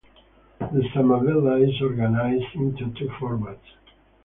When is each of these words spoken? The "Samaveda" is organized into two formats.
The 0.57 0.81
"Samaveda" 0.95 1.61
is 1.63 1.79
organized 1.79 2.55
into 2.55 2.91
two 2.97 3.07
formats. 3.19 3.59